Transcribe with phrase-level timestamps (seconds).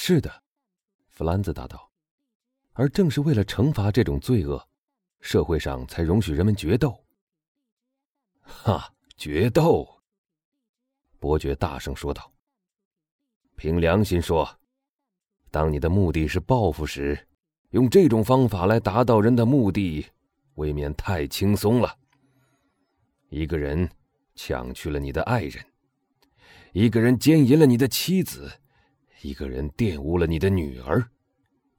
[0.00, 0.44] 是的，
[1.08, 1.90] 弗兰兹答道。
[2.72, 4.64] 而正是为了惩罚这种罪恶，
[5.20, 7.04] 社会上才容许人们决斗。
[8.40, 10.00] 哈，决斗！
[11.18, 12.32] 伯爵大声说道。
[13.56, 14.48] 凭良心说，
[15.50, 17.26] 当你的目的是报复时，
[17.70, 20.06] 用这种方法来达到人的目的，
[20.54, 21.98] 未免太轻松了。
[23.30, 23.90] 一个人
[24.36, 25.62] 抢去了你的爱人，
[26.72, 28.60] 一个人奸淫了你的妻子，
[29.22, 31.08] 一个人玷污了你的女儿。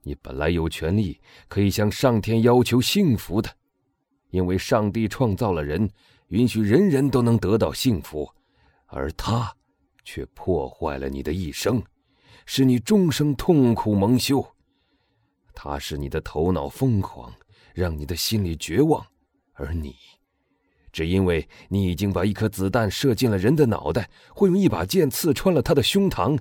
[0.02, 3.50] 你本来有权利可以向上天要求幸福的，
[4.30, 5.90] 因为上帝创造了人，
[6.28, 8.30] 允许人人都能得到幸福，
[8.86, 9.54] 而他。
[10.02, 11.80] 却破坏了你的一生，
[12.46, 14.44] 使你终生痛苦蒙羞。
[15.54, 17.32] 他使你的头脑疯狂，
[17.74, 19.06] 让你的心里绝望，
[19.52, 19.94] 而你，
[20.90, 26.36] 只因为你已经把一颗子弹射进了人的脑袋，或用一把剑刺穿了他的胸膛，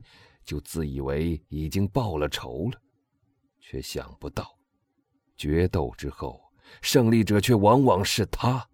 [0.49, 2.81] 就自以为已经报了仇了，
[3.59, 4.58] 却想不到，
[5.38, 6.42] 决斗之后，
[6.81, 8.67] 胜利者却往往是他，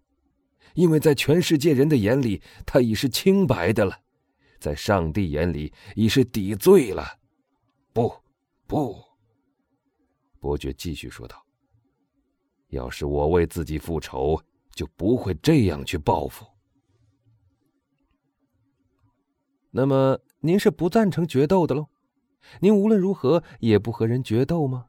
[0.72, 4.00] 因为在全世界人的眼里，他已是清白的了。
[4.58, 7.04] 在上帝眼里已是抵罪了，
[7.92, 8.10] 不，
[8.66, 9.04] 不。
[10.40, 11.44] 伯爵继续说道
[12.72, 16.46] ：“要是我为自己复仇，就不会这样去报复。”
[19.70, 21.88] 那么您是不赞成决斗的喽？
[22.60, 24.88] 您无论如何也不和人决斗吗？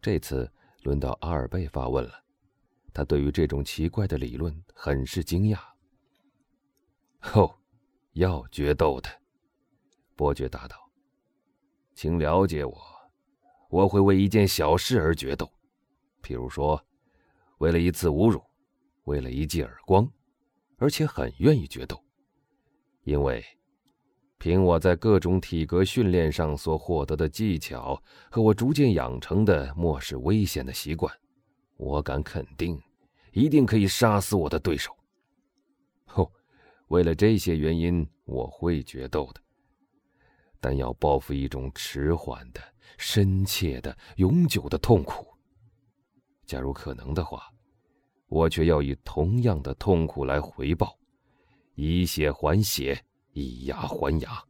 [0.00, 0.50] 这次
[0.82, 2.24] 轮到阿尔贝发问了，
[2.92, 5.58] 他对于这种奇怪的理论很是惊讶。
[7.34, 7.54] 哦。
[8.14, 9.10] 要决斗的，
[10.14, 10.76] 伯爵答道
[11.96, 12.80] ：“请了解我，
[13.68, 15.52] 我会为一件小事而决斗，
[16.22, 16.80] 譬如说，
[17.58, 18.40] 为了一次侮辱，
[19.06, 20.08] 为了一记耳光，
[20.76, 22.00] 而且很愿意决斗，
[23.02, 23.44] 因为，
[24.44, 27.98] 凭我在各种体格训练上所获得的技巧
[28.30, 31.10] 和我逐渐养成的漠视危险的习惯，
[31.78, 32.78] 我敢肯定，
[33.32, 34.94] 一定可以杀死我的对手。”
[36.88, 39.40] 为了这些原因，我会决斗的。
[40.60, 42.60] 但要报复一种迟缓的、
[42.98, 45.26] 深切的、永久的痛苦。
[46.44, 47.48] 假如可能的话，
[48.28, 50.98] 我却要以同样的痛苦来回报，
[51.76, 53.02] 以血还血，
[53.34, 54.42] 以牙还牙，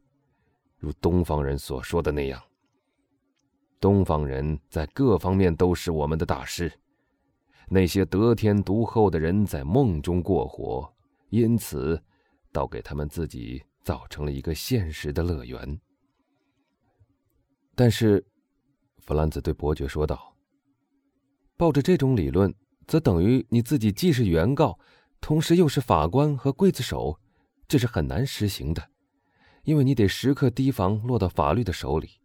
[0.77, 2.41] 如东方人所说的那样。
[3.81, 6.71] 东方人在各方面都是我们的大师。
[7.67, 10.89] 那些得天独厚的人在梦中过活，
[11.29, 12.01] 因此。
[12.51, 15.77] 倒给他们自己造成了一个现实的乐园。
[17.75, 18.25] 但是，
[18.99, 20.33] 弗兰兹对伯爵说道
[21.57, 22.55] ：“抱着这种理论，
[22.87, 24.79] 则等于你自己既是原告，
[25.19, 27.19] 同时又是法官和刽子手，
[27.67, 28.89] 这是很难实行的，
[29.63, 32.19] 因为你得时刻提防落到法律的手里。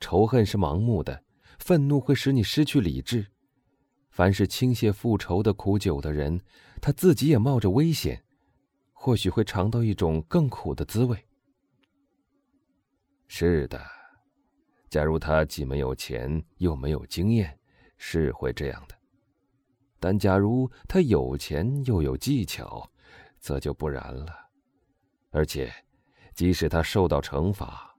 [0.00, 1.24] 仇恨是盲目的，
[1.58, 3.26] 愤怒会使你失去理智。
[4.10, 6.40] 凡是倾泻复仇的苦酒的人，
[6.80, 8.22] 他自己也冒着危险。”
[8.94, 11.18] 或许会尝到一种更苦的滋味。
[13.26, 13.84] 是的，
[14.88, 17.58] 假如他既没有钱又没有经验，
[17.96, 18.94] 是会这样的；
[19.98, 22.88] 但假如他有钱又有技巧，
[23.40, 24.41] 则就不然了。
[25.32, 25.72] 而且，
[26.34, 27.92] 即使他受到惩罚，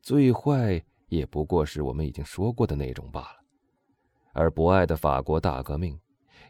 [0.00, 3.36] 最坏也不过是我们已经说过的那种罢了。
[4.32, 5.98] 而博爱的法国大革命，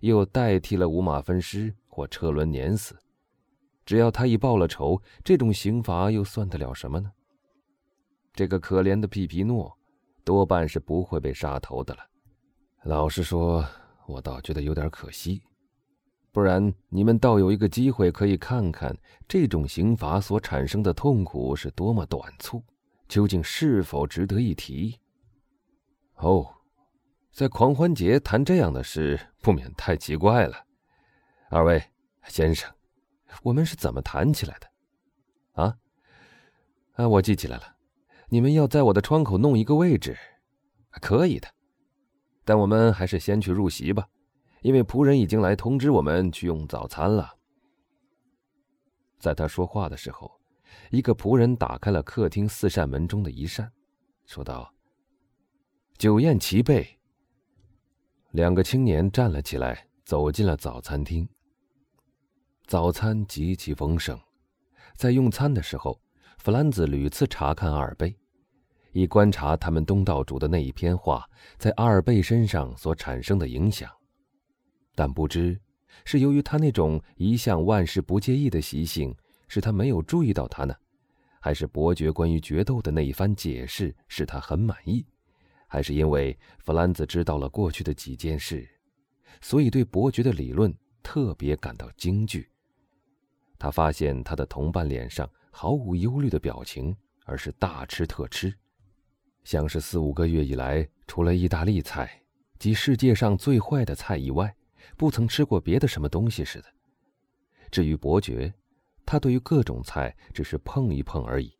[0.00, 2.96] 又代替了五马分尸或车轮碾死。
[3.86, 7.10] 只要他已报了仇，这种刑罚又算得了什么呢？
[8.34, 9.76] 这个可怜的皮皮诺，
[10.24, 12.00] 多半是不会被杀头的了。
[12.84, 13.66] 老实说，
[14.06, 15.42] 我倒觉得有点可惜。
[16.30, 18.96] 不然，你们倒有一个机会可以看看
[19.26, 22.62] 这种刑罚所产生的痛苦是多么短促，
[23.08, 24.98] 究竟是否值得一提。
[26.16, 26.46] 哦，
[27.32, 30.64] 在狂欢节谈这样的事，不免太奇怪了。
[31.50, 31.82] 二位
[32.26, 32.70] 先生。
[33.42, 35.62] 我们是怎么谈起来的？
[35.62, 35.76] 啊？
[36.94, 37.76] 啊，我记起来了，
[38.30, 40.16] 你们要在我的窗口弄一个位置，
[40.92, 41.46] 可以的。
[42.44, 44.08] 但我们还是先去入席吧，
[44.62, 47.34] 因为仆人已经来通知我们去用早餐了。
[49.18, 50.40] 在他说话的时候，
[50.90, 53.72] 一个仆人打开了客厅四扇门中的一扇，
[54.26, 54.72] 说道
[55.98, 56.98] ：“酒宴齐备。”
[58.32, 61.28] 两个青年站了起来，走进了早餐厅。
[62.66, 64.20] 早餐极其丰盛，
[64.94, 66.00] 在用餐的时候，
[66.36, 68.14] 弗兰兹屡次查看阿尔贝，
[68.92, 73.90] 以观察他们东道主的那一篇话在阿尔贝身上所产生的影响。
[74.98, 75.56] 但不知
[76.04, 79.14] 是由于他那种一向万事不介意的习性，
[79.46, 80.74] 使他没有注意到他呢，
[81.40, 85.06] 还是伯爵关于决斗的那一番解释使他很满意，
[85.68, 88.68] 还是因为弗兰兹知道了过去的几件事，
[89.40, 92.50] 所以对伯爵的理论特别感到惊惧。
[93.56, 98.52] 他发现他的同伴脸上毫无忧虑的表情，而是大吃特吃，
[99.44, 102.20] 像是四五个月以来除了意大利菜
[102.58, 104.52] 及世界上最坏的菜以外，
[104.96, 106.66] 不曾吃过别的什么东西似的。
[107.70, 108.52] 至于伯爵，
[109.04, 111.52] 他对于各种菜只是碰一碰而已，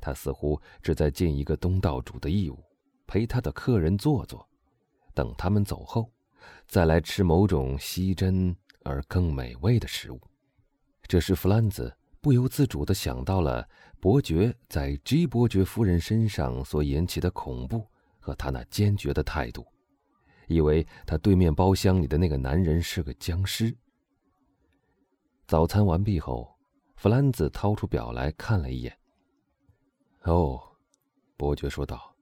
[0.00, 2.62] 他似乎只在尽一个东道主的义务，
[3.06, 4.48] 陪他的客人坐坐，
[5.14, 6.10] 等他们走后，
[6.66, 10.20] 再来吃某种稀珍而更美味的食物。
[11.08, 13.68] 这时，弗兰兹不由自主地想到了
[14.00, 17.86] 伯爵在 G 伯爵夫人身上所引起的恐怖
[18.18, 19.64] 和他那坚决的态度，
[20.46, 23.76] 以为他对面包厢里的那个男人是个僵尸。
[25.46, 26.56] 早餐完毕后，
[26.96, 28.98] 弗兰兹掏出表来看了一眼。
[30.22, 30.60] 哦，
[31.36, 32.16] 伯爵说道：“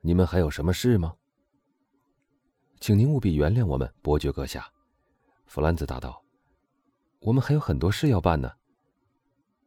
[0.00, 1.14] 你们还有什么事吗？”
[2.78, 4.70] 请您务必原谅我们，伯爵阁下。”
[5.46, 6.24] 弗兰兹答道。
[7.20, 8.52] “我们还有很多事要办呢。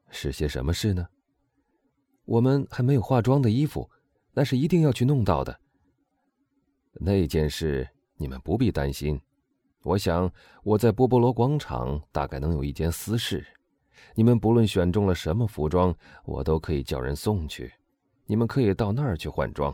[0.10, 1.08] 是些什么事呢？
[2.24, 3.90] 我们还没有化妆的衣服，
[4.34, 5.60] 那是一定要去弄到的。
[7.00, 9.20] 那件事你们不必担心。”
[9.84, 10.30] 我想
[10.64, 13.46] 我在波波罗广场大概能有一间私事，
[14.16, 15.96] 你们不论选中了什么服装，
[16.26, 17.72] 我都可以叫人送去，
[18.26, 19.74] 你们可以到那儿去换装。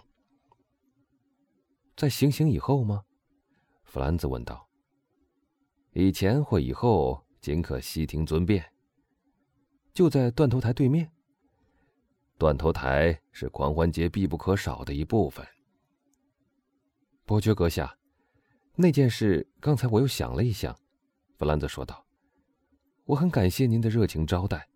[1.95, 3.03] 在行刑以后吗？
[3.85, 4.67] 弗兰兹问道。
[5.93, 8.63] 以前或以后，尽可悉听尊便。
[9.93, 11.11] 就在断头台对面。
[12.37, 15.43] 断头台是狂欢节必不可少的一部分。
[17.25, 17.97] 伯爵阁下。
[18.75, 20.75] 那件事，刚才我又想了一想，
[21.37, 22.03] 弗兰兹说道
[23.05, 24.67] ：“我很感谢您的热情招待，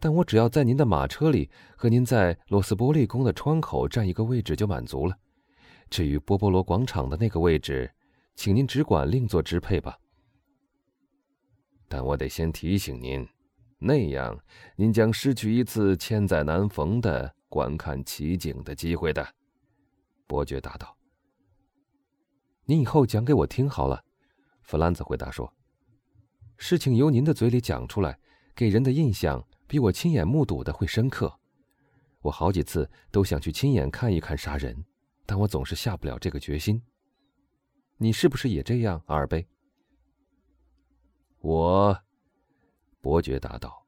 [0.00, 5.16] 但我只要在您的马车里和您在罗斯伯利宫的窗口占一个位置就满足了。
[5.88, 7.88] 至于波波罗广场的那个位置，
[8.34, 9.96] 请您只管另做支配吧。
[11.88, 13.26] 但我得先提醒您，
[13.78, 14.38] 那样
[14.74, 19.24] 您将失去一次千载难逢的观看奇景的机会的。”
[20.26, 20.99] 伯爵答道。
[22.70, 24.04] 您以后讲给我听好了，
[24.62, 25.52] 弗兰兹回答说
[26.56, 28.16] ：“事情由您的嘴里讲出来，
[28.54, 31.36] 给人的印象比我亲眼目睹的会深刻。
[32.20, 34.84] 我好几次都想去亲眼看一看杀人，
[35.26, 36.80] 但我总是下不了这个决心。
[37.96, 39.48] 你是不是也这样，阿尔贝？”
[41.42, 42.00] 我，
[43.00, 43.84] 伯爵答道：“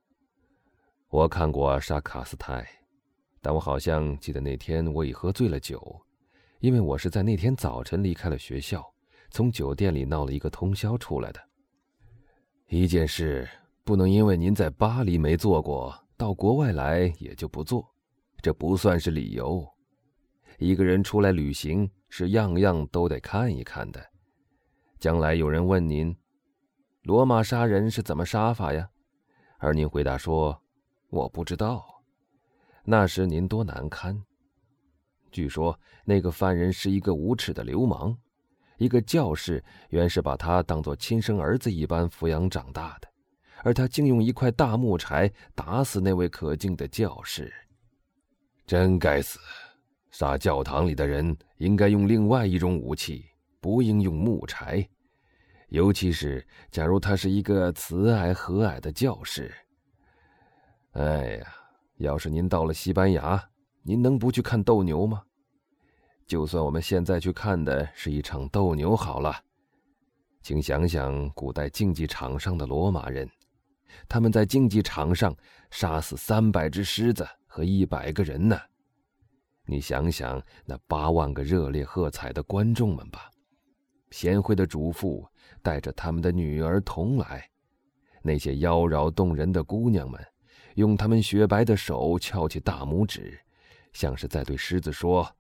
[1.09, 2.69] 我看过杀卡斯泰，
[3.41, 6.05] 但我好像记得那天我已喝醉了酒。”
[6.63, 8.89] 因为我是在那天早晨离开了学校，
[9.33, 11.41] 从酒店里闹了一个通宵出来的。
[12.69, 13.49] 一件事
[13.83, 17.85] 不能因为您在巴黎没做过，到国外来也就不做，
[18.41, 19.69] 这不算是理由。
[20.57, 24.01] 一个人出来旅行是样样都得看一看的。
[25.01, 26.17] 将来有人问您，
[27.03, 28.89] 罗马杀人是怎么杀法呀？
[29.59, 30.63] 而您回答说，
[31.09, 31.85] 我不知道。
[32.85, 34.23] 那时您多难堪。
[35.33, 38.17] 据说那个犯人是一个无耻的流氓，
[38.77, 43.09] 一个教士原是把他当作亲生儿子一般抚养长大的，
[43.65, 47.53] 而他竟用一块大木柴打死那位可敬的教士。
[48.67, 49.41] 真该死！
[50.11, 53.25] 杀教堂里的人应该用另外一种武器，
[53.61, 54.87] 不应用木柴，
[55.69, 59.51] 尤其是假如他是一个慈爱和蔼的教士。
[60.93, 61.47] 哎呀，
[61.97, 63.43] 要是您到了西班牙。
[63.85, 65.23] 您能不去看斗牛吗？
[66.25, 69.35] 就算我们现在去看的是一场斗牛好了，
[70.41, 73.29] 请想想古代竞技场上的罗马人，
[74.09, 75.37] 他们在竞技场上
[75.71, 78.57] 杀死三百只狮子和一百个人呢。
[79.67, 83.31] 你想想那八万个热烈喝彩的观众们吧，
[84.11, 85.27] 贤惠的主妇
[85.61, 87.49] 带着他们的女儿同来，
[88.23, 90.25] 那些妖娆动人的姑娘们，
[90.77, 93.39] 用他们雪白的手翘起大拇指。
[93.93, 95.37] 像是在对狮子说：“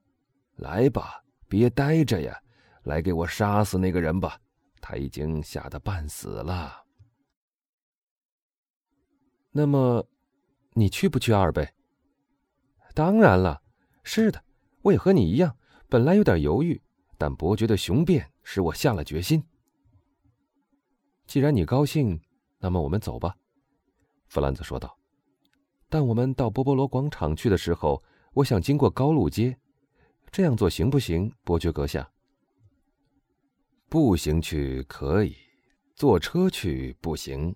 [0.56, 2.38] 来吧，别呆着呀，
[2.82, 4.38] 来给我杀死那个人吧，
[4.80, 6.84] 他已经吓得半死了。”
[9.50, 10.06] 那么，
[10.74, 11.68] 你去不去二贝？
[12.94, 13.62] 当然了，
[14.02, 14.44] 是的，
[14.82, 15.56] 我也和你一样，
[15.88, 16.80] 本来有点犹豫，
[17.16, 19.42] 但伯爵的雄辩使我下了决心。
[21.26, 22.20] 既然你高兴，
[22.58, 23.34] 那么我们走吧，
[24.28, 24.98] 弗兰兹说道。
[25.88, 28.02] 但我们到波波罗广场去的时候。
[28.34, 29.58] 我想经过高路街，
[30.30, 32.10] 这样做行不行，伯爵阁下？
[33.90, 35.36] 步行去可以，
[35.94, 37.54] 坐车去不行。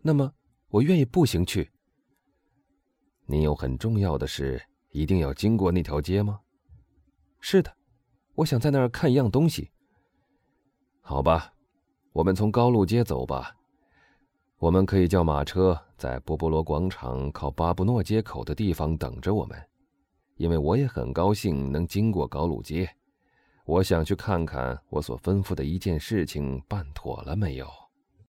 [0.00, 0.32] 那么，
[0.68, 1.70] 我愿意步行去。
[3.26, 6.40] 你有很重要的事，一定要经过那条街吗？
[7.40, 7.76] 是的，
[8.36, 9.70] 我想在那儿看一样东西。
[11.02, 11.52] 好吧，
[12.12, 13.54] 我们从高路街走吧。
[14.64, 19.62] 我们可以叫马车在波波罗广场靠巴布诺街口的地方等着我们，
[20.36, 22.88] 因为我也很高兴能经过高鲁街。
[23.66, 27.66] 我想去看看我所吩咐的一件事情办妥了没有。